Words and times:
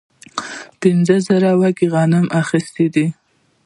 پنځه 0.81 1.15
زره 1.27 1.51
وږي 1.59 1.87
غنم 1.93 2.25
اخیستي 2.41 2.87
دي. 2.93 3.07